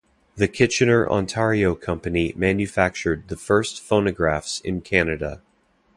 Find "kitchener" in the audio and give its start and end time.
0.47-1.07